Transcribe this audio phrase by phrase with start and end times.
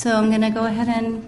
[0.00, 1.22] So I'm going to go ahead and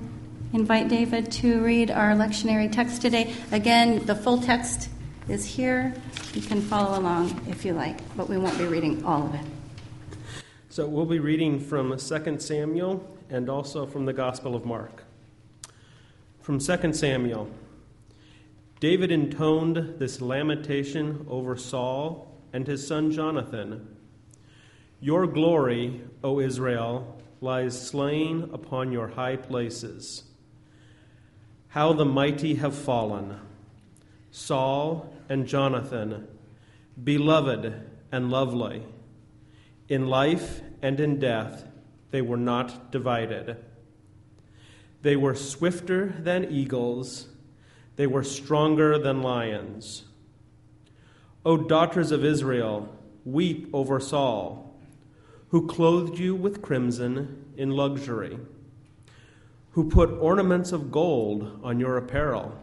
[0.54, 3.34] invite David to read our lectionary text today.
[3.50, 4.88] Again, the full text
[5.28, 5.92] is here.
[6.32, 9.44] You can follow along if you like, but we won't be reading all of it.
[10.70, 15.04] So we'll be reading from 2 Samuel and also from the Gospel of Mark.
[16.40, 17.50] From 2 Samuel
[18.80, 23.98] David intoned this lamentation over Saul and his son Jonathan.
[24.98, 30.24] Your glory, O Israel, lies slain upon your high places.
[31.68, 33.40] How the mighty have fallen!
[34.30, 36.28] Saul and Jonathan,
[37.02, 38.82] beloved and lovely.
[39.88, 41.66] In life and in death,
[42.12, 43.56] they were not divided.
[45.02, 47.28] They were swifter than eagles,
[47.96, 50.04] they were stronger than lions.
[51.44, 52.88] O daughters of Israel,
[53.24, 54.71] weep over Saul,
[55.52, 58.38] who clothed you with crimson in luxury
[59.72, 62.58] who put ornaments of gold on your apparel.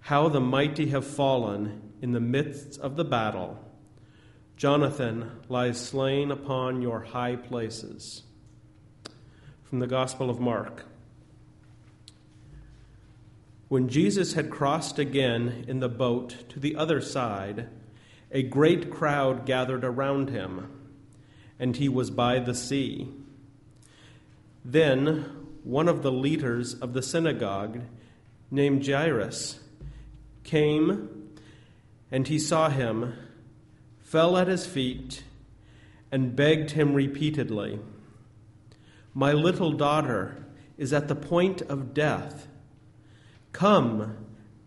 [0.00, 3.58] How the mighty have fallen in the midst of the battle.
[4.56, 8.22] Jonathan lies slain upon your high places.
[9.62, 10.86] From the Gospel of Mark.
[13.68, 17.68] When Jesus had crossed again in the boat to the other side,
[18.32, 20.79] a great crowd gathered around him,
[21.60, 23.06] and he was by the sea.
[24.64, 27.82] Then one of the leaders of the synagogue,
[28.50, 29.60] named Jairus,
[30.42, 31.28] came
[32.10, 33.12] and he saw him,
[34.00, 35.22] fell at his feet,
[36.10, 37.78] and begged him repeatedly
[39.14, 40.44] My little daughter
[40.78, 42.48] is at the point of death.
[43.52, 44.16] Come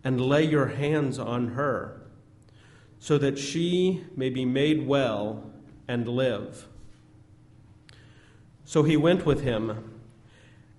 [0.04, 2.02] and lay your hands on her,
[3.00, 5.52] so that she may be made well
[5.88, 6.68] and live.
[8.66, 9.94] So he went with him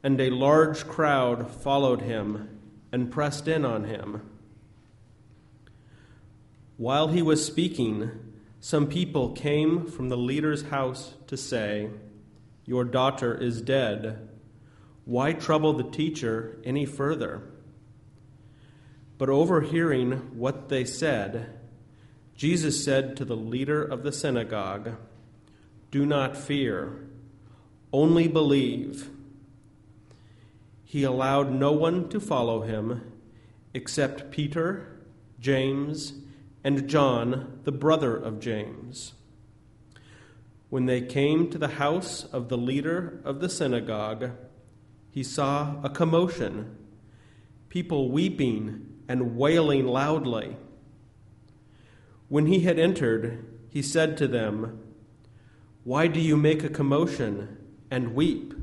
[0.05, 2.61] and a large crowd followed him
[2.93, 4.21] and pressed in on him.
[6.77, 8.11] While he was speaking,
[8.61, 11.89] some people came from the leader's house to say,
[12.67, 14.29] Your daughter is dead.
[15.07, 17.43] Why trouble the teacher any further?
[19.17, 21.59] But overhearing what they said,
[22.37, 24.97] Jesus said to the leader of the synagogue,
[25.91, 27.07] Do not fear,
[27.95, 29.09] only believe
[30.85, 33.13] he allowed no one to follow him
[33.73, 34.99] except Peter,
[35.39, 36.15] James,
[36.65, 39.13] and John, the brother of James.
[40.71, 44.33] When they came to the house of the leader of the synagogue,
[45.13, 46.77] he saw a commotion,
[47.69, 50.57] people weeping and wailing loudly.
[52.29, 54.81] When he had entered, he said to them,
[55.85, 57.59] Why do you make a commotion
[57.91, 58.55] and weep?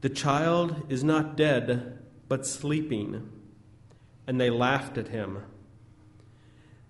[0.00, 3.30] The child is not dead, but sleeping.
[4.26, 5.42] And they laughed at him.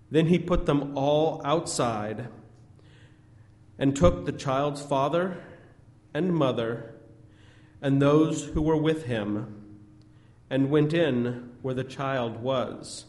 [0.09, 2.27] Then he put them all outside
[3.79, 5.43] and took the child's father
[6.13, 6.95] and mother
[7.81, 9.61] and those who were with him
[10.49, 13.05] and went in where the child was.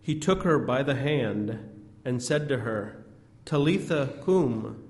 [0.00, 1.58] He took her by the hand
[2.04, 3.04] and said to her,
[3.44, 4.82] Talitha cum,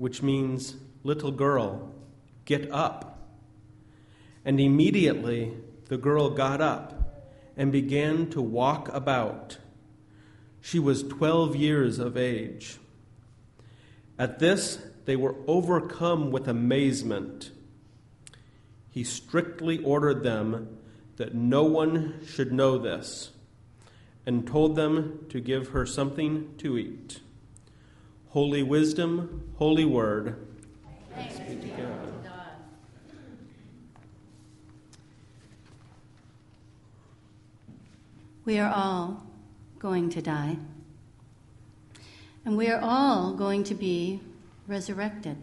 [0.00, 1.94] which means little girl
[2.50, 3.28] Get up.
[4.44, 5.54] And immediately
[5.86, 9.58] the girl got up and began to walk about.
[10.60, 12.78] She was 12 years of age.
[14.18, 17.52] At this, they were overcome with amazement.
[18.90, 20.78] He strictly ordered them
[21.18, 23.30] that no one should know this
[24.26, 27.20] and told them to give her something to eat.
[28.30, 30.46] Holy wisdom, holy word.
[31.14, 31.90] Thanks be to God.
[38.44, 39.26] We are all
[39.78, 40.56] going to die.
[42.44, 44.20] And we are all going to be
[44.66, 45.36] resurrected.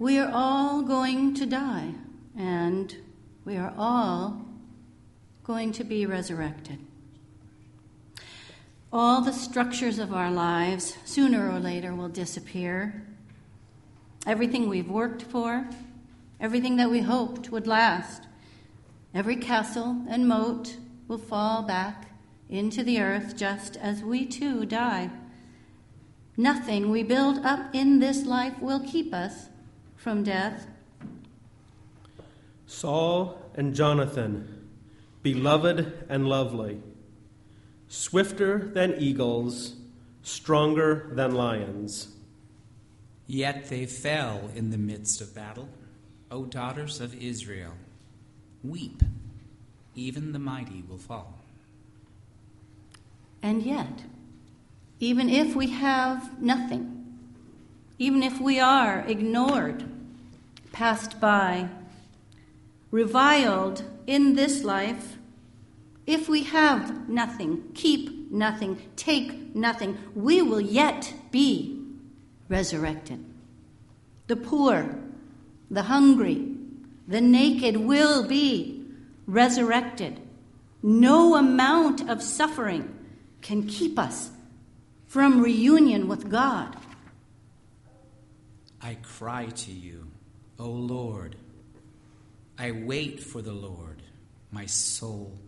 [0.00, 1.92] We are all going to die,
[2.36, 2.96] and
[3.44, 4.44] we are all
[5.44, 6.78] going to be resurrected.
[8.92, 13.06] All the structures of our lives, sooner or later, will disappear.
[14.26, 15.68] Everything we've worked for,
[16.40, 18.22] everything that we hoped would last,
[19.12, 20.76] Every castle and moat
[21.08, 22.12] will fall back
[22.48, 25.10] into the earth just as we too die.
[26.36, 29.48] Nothing we build up in this life will keep us
[29.96, 30.68] from death.
[32.66, 34.68] Saul and Jonathan,
[35.24, 36.80] beloved and lovely,
[37.90, 39.74] swifter than eagles,
[40.22, 42.14] stronger than lions.
[43.26, 45.68] Yet they fell in the midst of battle.
[46.30, 47.72] O daughters of Israel,
[48.62, 49.02] weep,
[49.96, 51.40] even the mighty will fall.
[53.42, 54.04] And yet,
[55.00, 57.18] even if we have nothing,
[57.98, 59.84] even if we are ignored,
[60.70, 61.68] passed by,
[62.92, 65.16] reviled in this life,
[66.10, 71.80] if we have nothing, keep nothing, take nothing, we will yet be
[72.48, 73.24] resurrected.
[74.26, 74.98] The poor,
[75.70, 76.56] the hungry,
[77.06, 78.84] the naked will be
[79.26, 80.20] resurrected.
[80.82, 82.92] No amount of suffering
[83.40, 84.30] can keep us
[85.06, 86.76] from reunion with God.
[88.82, 90.10] I cry to you,
[90.58, 91.36] O Lord.
[92.58, 94.02] I wait for the Lord.
[94.50, 95.38] My soul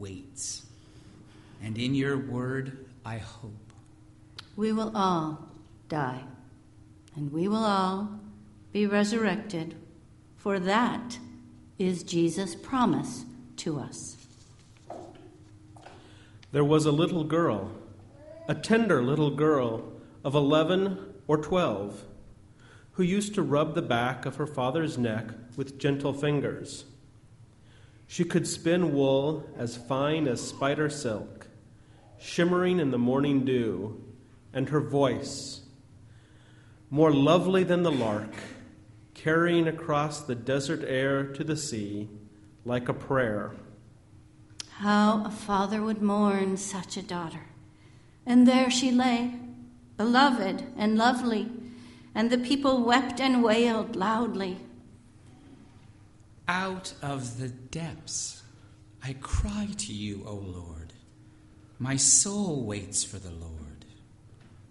[0.00, 0.66] waits.
[1.62, 3.52] And in your word I hope.
[4.56, 5.48] We will all
[5.88, 6.22] die,
[7.14, 8.20] and we will all
[8.72, 9.76] be resurrected,
[10.36, 11.18] for that
[11.78, 13.24] is Jesus' promise
[13.56, 14.16] to us.
[16.52, 17.70] There was a little girl,
[18.48, 19.92] a tender little girl
[20.24, 20.98] of 11
[21.28, 22.04] or 12,
[22.92, 26.84] who used to rub the back of her father's neck with gentle fingers.
[28.10, 31.46] She could spin wool as fine as spider silk,
[32.18, 34.02] shimmering in the morning dew,
[34.52, 35.60] and her voice,
[36.90, 38.34] more lovely than the lark,
[39.14, 42.08] carrying across the desert air to the sea
[42.64, 43.52] like a prayer.
[44.78, 47.46] How a father would mourn such a daughter.
[48.26, 49.36] And there she lay,
[49.96, 51.48] beloved and lovely,
[52.12, 54.58] and the people wept and wailed loudly.
[56.50, 58.42] Out of the depths
[59.04, 60.92] I cry to you, O Lord.
[61.78, 63.84] My soul waits for the Lord.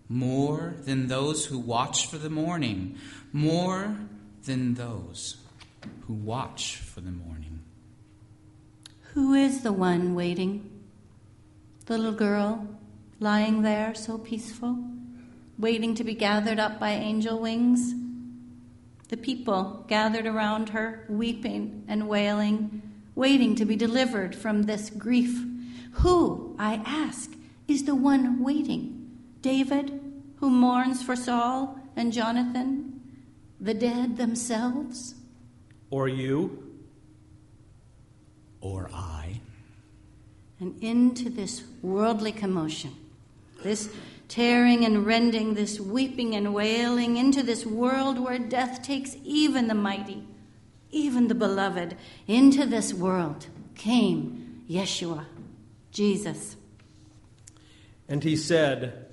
[0.09, 2.97] More than those who watch for the morning,
[3.31, 3.97] more
[4.43, 5.37] than those
[6.01, 7.61] who watch for the morning.
[9.13, 10.69] Who is the one waiting?
[11.85, 12.67] The little girl
[13.21, 14.83] lying there so peaceful,
[15.57, 17.93] waiting to be gathered up by angel wings?
[19.09, 22.81] The people gathered around her, weeping and wailing,
[23.15, 25.43] waiting to be delivered from this grief.
[25.93, 27.31] Who, I ask,
[27.67, 29.09] is the one waiting?
[29.41, 29.99] David,
[30.37, 33.01] who mourns for Saul and Jonathan?
[33.59, 35.15] The dead themselves?
[35.89, 36.71] Or you?
[38.61, 39.41] Or I?
[40.59, 42.95] And into this worldly commotion,
[43.63, 43.89] this
[44.29, 49.75] tearing and rending, this weeping and wailing, into this world where death takes even the
[49.75, 50.23] mighty,
[50.91, 51.97] even the beloved,
[52.27, 55.25] into this world came Yeshua,
[55.91, 56.55] Jesus.
[58.07, 59.07] And he said,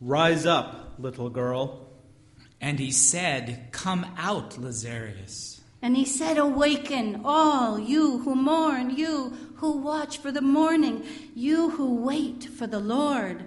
[0.00, 1.88] Rise up, little girl.
[2.60, 5.60] And he said, Come out, Lazarus.
[5.82, 11.04] And he said, Awaken, all you who mourn, you who watch for the morning,
[11.34, 13.44] you who wait for the Lord.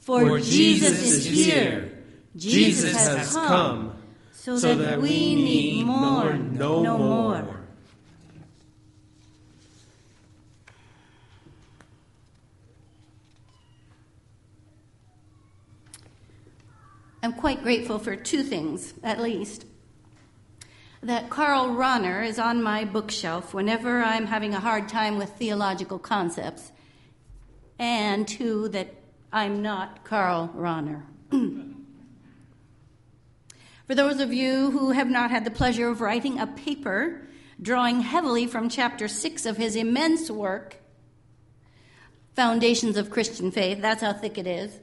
[0.00, 1.98] For, Jesus, is here.
[2.36, 3.94] Jesus, has, come,
[4.32, 7.60] so, that, we need mourn no more.
[17.22, 19.66] I'm quite grateful for two things, at least.
[21.02, 25.98] That Karl Rahner is on my bookshelf whenever I'm having a hard time with theological
[25.98, 26.72] concepts,
[27.78, 28.99] and two, that
[29.32, 31.02] I'm not Karl Rahner.
[33.86, 37.28] for those of you who have not had the pleasure of writing a paper
[37.62, 40.76] drawing heavily from chapter 6 of his immense work,
[42.34, 44.80] Foundations of Christian Faith, that's how thick it is.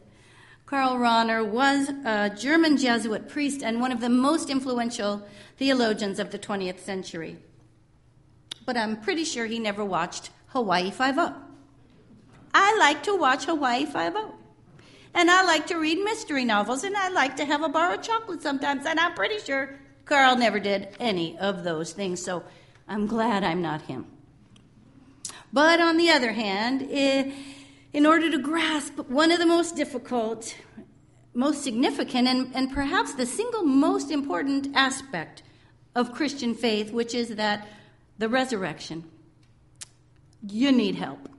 [0.65, 5.25] Karl Rahner was a German Jesuit priest and one of the most influential
[5.57, 7.37] theologians of the 20th century.
[8.65, 11.46] But I'm pretty sure he never watched Hawaii Five-O.
[12.59, 14.33] I like to watch Hawaii Five-O.
[15.13, 18.01] And I like to read mystery novels, and I like to have a bar of
[18.01, 22.43] chocolate sometimes, and I'm pretty sure Karl never did any of those things, so
[22.87, 24.07] I'm glad I'm not him.
[25.53, 30.55] But on the other hand, in order to grasp one of the most difficult,
[31.35, 35.43] most significant, and, and perhaps the single most important aspect
[35.93, 37.67] of Christian faith, which is that
[38.17, 39.03] the resurrection,
[40.41, 41.29] you need help.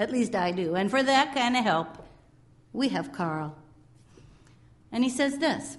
[0.00, 0.76] At least I do.
[0.76, 1.98] And for that kind of help,
[2.72, 3.54] we have Karl.
[4.90, 5.76] And he says this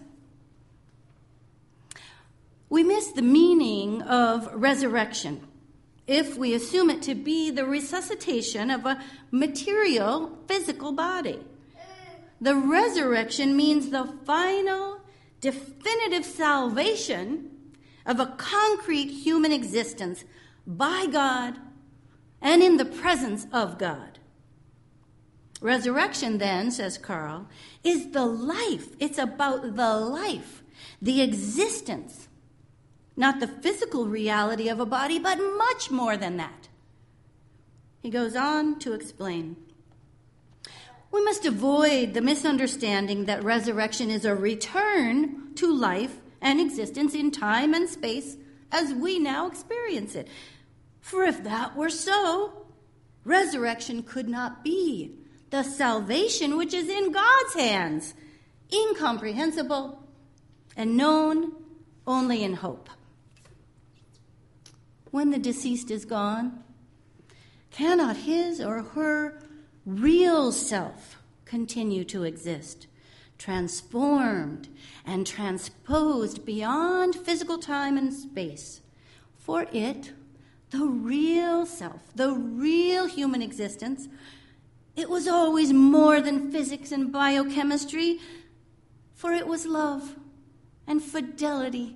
[2.69, 5.47] We miss the meaning of resurrection
[6.05, 11.39] if we assume it to be the resuscitation of a material, physical body.
[12.39, 14.99] The resurrection means the final,
[15.39, 17.49] definitive salvation
[18.05, 20.25] of a concrete human existence
[20.67, 21.57] by God
[22.41, 24.10] and in the presence of God.
[25.61, 27.47] Resurrection, then, says Karl,
[27.83, 28.89] is the life.
[28.99, 30.63] It's about the life,
[30.99, 32.27] the existence,
[33.15, 36.67] not the physical reality of a body, but much more than that.
[38.01, 39.55] He goes on to explain.
[41.11, 47.29] We must avoid the misunderstanding that resurrection is a return to life and existence in
[47.29, 48.35] time and space
[48.71, 50.27] as we now experience it.
[51.01, 52.65] For if that were so,
[53.23, 55.20] resurrection could not be
[55.51, 58.13] the salvation which is in God's hands,
[58.74, 60.01] incomprehensible
[60.75, 61.53] and known
[62.08, 62.89] only in hope.
[65.12, 66.63] When the deceased is gone,
[67.70, 69.43] cannot his or her
[69.86, 72.88] real self continue to exist,
[73.38, 74.70] transformed
[75.05, 78.79] and transposed beyond physical time and space?
[79.38, 80.13] For it,
[80.70, 84.08] the real self, the real human existence,
[85.01, 88.20] it was always more than physics and biochemistry,
[89.15, 90.15] for it was love
[90.88, 91.96] and fidelity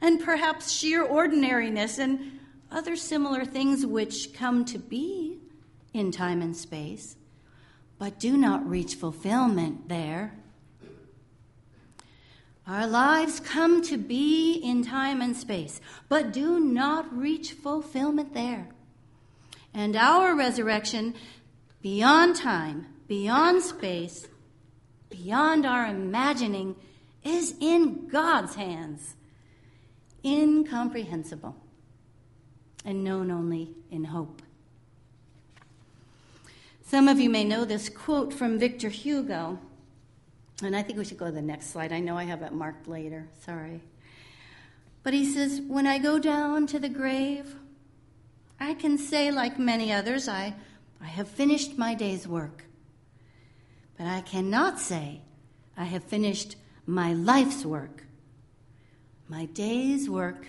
[0.00, 2.38] and perhaps sheer ordinariness and
[2.70, 5.38] other similar things which come to be
[5.92, 7.16] in time and space,
[7.98, 10.34] but do not reach fulfillment there.
[12.66, 18.68] Our lives come to be in time and space, but do not reach fulfillment there.
[19.74, 21.14] And our resurrection
[21.82, 24.26] beyond time, beyond space,
[25.10, 26.76] beyond our imagining,
[27.24, 29.14] is in God's hands,
[30.24, 31.56] incomprehensible,
[32.84, 34.42] and known only in hope.
[36.82, 39.58] Some of you may know this quote from Victor Hugo,
[40.62, 41.92] and I think we should go to the next slide.
[41.92, 43.82] I know I have it marked later, sorry.
[45.02, 47.54] But he says, When I go down to the grave,
[48.58, 50.54] I can say, like many others, I
[51.00, 52.64] I have finished my day's work.
[53.96, 55.22] But I cannot say,
[55.76, 58.04] I have finished my life's work.
[59.28, 60.48] My day's work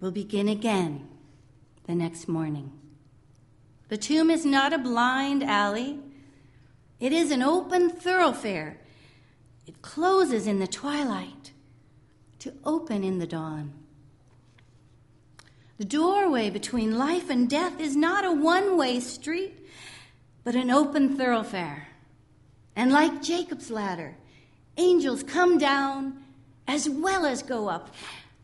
[0.00, 1.08] will begin again
[1.86, 2.72] the next morning.
[3.88, 5.98] The tomb is not a blind alley,
[7.00, 8.78] it is an open thoroughfare.
[9.66, 11.52] It closes in the twilight
[12.40, 13.72] to open in the dawn.
[15.78, 19.54] The doorway between life and death is not a one way street,
[20.42, 21.88] but an open thoroughfare.
[22.74, 24.16] And like Jacob's ladder,
[24.76, 26.24] angels come down
[26.66, 27.94] as well as go up,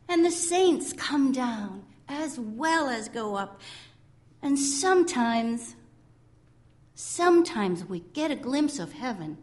[0.09, 3.61] and the saints come down as well as go up.
[4.41, 5.75] And sometimes,
[6.95, 9.39] sometimes we get a glimpse of heaven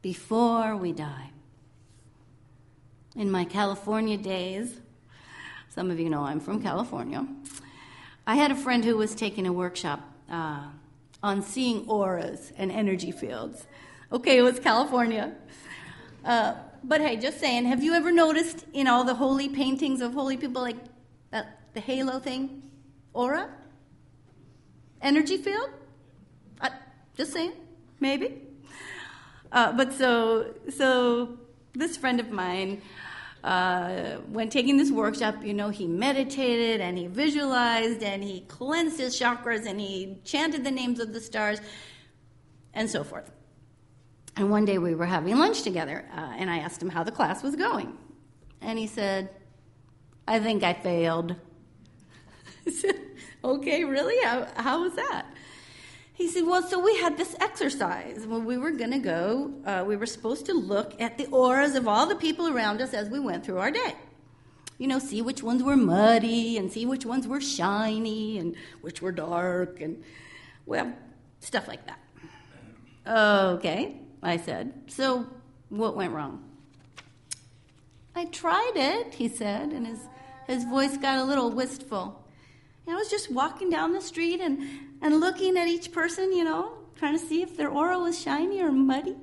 [0.00, 1.30] before we die.
[3.16, 4.80] In my California days,
[5.76, 7.26] some of you know I'm from California.
[8.26, 10.68] I had a friend who was taking a workshop uh,
[11.22, 13.66] on seeing auras and energy fields.
[14.10, 15.34] Okay, it was California.
[16.24, 20.14] Uh, but hey, just saying, have you ever noticed in all the holy paintings of
[20.14, 20.78] holy people, like
[21.30, 22.62] that, the halo thing?
[23.12, 23.50] Aura?
[25.02, 25.68] Energy field?
[26.58, 26.70] Uh,
[27.18, 27.52] just saying,
[28.00, 28.40] maybe.
[29.52, 31.36] Uh, but so, so
[31.74, 32.80] this friend of mine,
[33.46, 38.98] uh, when taking this workshop, you know, he meditated and he visualized and he cleansed
[38.98, 41.60] his chakras and he chanted the names of the stars
[42.74, 43.30] and so forth.
[44.36, 47.12] And one day we were having lunch together uh, and I asked him how the
[47.12, 47.96] class was going.
[48.60, 49.30] And he said,
[50.26, 51.36] I think I failed.
[52.66, 53.00] I said,
[53.44, 54.20] okay, really?
[54.24, 55.26] How, how was that?
[56.16, 58.26] He said, Well, so we had this exercise.
[58.26, 61.74] When we were going to go, uh, we were supposed to look at the auras
[61.74, 63.94] of all the people around us as we went through our day.
[64.78, 69.02] You know, see which ones were muddy and see which ones were shiny and which
[69.02, 70.02] were dark and,
[70.64, 70.90] well,
[71.40, 71.98] stuff like that.
[73.56, 74.72] Okay, I said.
[74.86, 75.26] So
[75.68, 76.42] what went wrong?
[78.14, 80.00] I tried it, he said, and his,
[80.46, 82.25] his voice got a little wistful.
[82.88, 84.60] I was just walking down the street and,
[85.02, 88.62] and looking at each person, you know, trying to see if their aura was shiny
[88.62, 89.16] or muddy.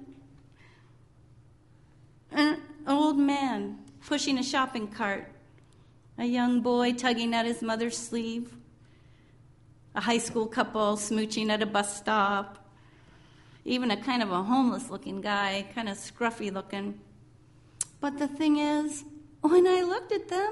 [2.31, 5.31] An old man pushing a shopping cart,
[6.17, 8.53] a young boy tugging at his mother's sleeve,
[9.95, 12.67] a high school couple smooching at a bus stop,
[13.65, 16.99] even a kind of a homeless looking guy, kind of scruffy looking.
[18.01, 19.05] But the thing is,
[19.41, 20.51] when I looked at them,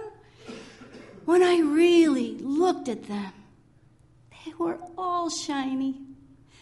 [1.25, 3.33] when I really looked at them,
[4.45, 6.01] they were all shiny.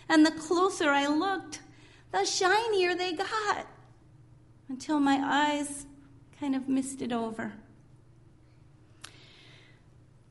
[0.07, 1.61] And the closer I looked,
[2.11, 3.67] the shinier they got.
[4.67, 5.85] Until my eyes
[6.39, 7.53] kind of misted over.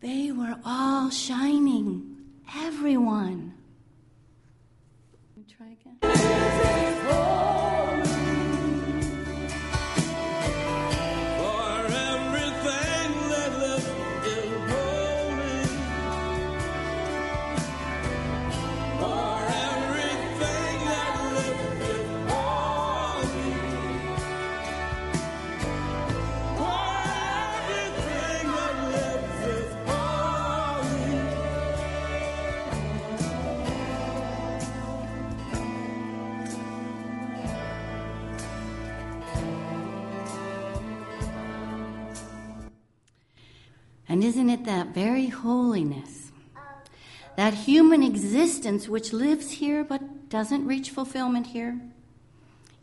[0.00, 2.16] They were all shining,
[2.54, 3.54] everyone.
[5.36, 7.47] Let me try again.
[44.18, 46.32] And isn't it that very holiness,
[47.36, 51.80] that human existence which lives here but doesn't reach fulfillment here?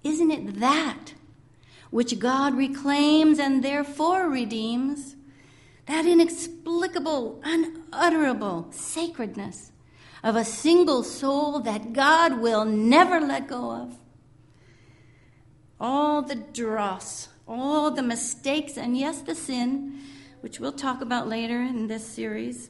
[0.02, 1.14] Isn't it that
[1.90, 5.18] which God reclaims and therefore redeems?
[5.88, 9.74] That inexplicable, unutterable sacredness
[10.24, 13.98] of a single soul that God will never let go of?
[15.78, 20.00] all the dross, all the mistakes, and yes, the sin,
[20.46, 22.70] which we'll talk about later in this series.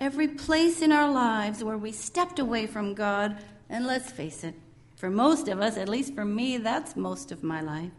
[0.00, 3.36] Every place in our lives where we stepped away from God,
[3.68, 4.54] and let's face it,
[4.96, 7.90] for most of us, at least for me, that's most of my life.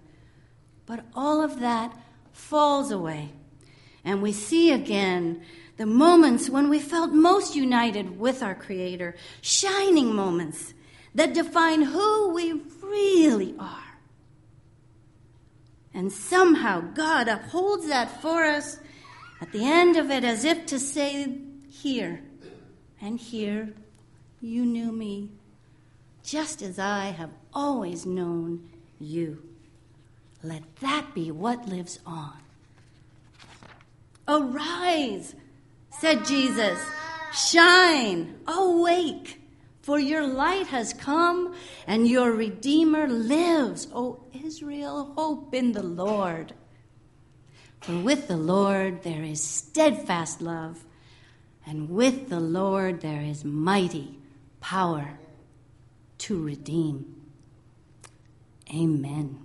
[0.88, 1.96] But all of that
[2.32, 3.34] falls away,
[4.04, 5.44] and we see again
[5.78, 10.74] the moments when we felt most united with our Creator, shining moments
[11.14, 13.91] that define who we really are.
[15.94, 18.80] And somehow God upholds that for us
[19.42, 21.38] at the end of it as if to say,
[21.70, 22.22] Here
[23.02, 23.74] and here
[24.40, 25.30] you knew me,
[26.24, 28.70] just as I have always known
[29.00, 29.44] you.
[30.44, 32.38] Let that be what lives on.
[34.28, 35.36] Arise,
[36.00, 36.80] said Jesus.
[37.34, 39.41] Shine, awake,
[39.82, 41.56] for your light has come
[41.88, 43.88] and your Redeemer lives.
[43.94, 46.54] O Israel, hope in the Lord.
[47.82, 50.86] For with the Lord there is steadfast love,
[51.66, 54.20] and with the Lord there is mighty
[54.60, 55.18] power
[56.20, 57.16] to redeem.
[58.74, 59.41] Amen.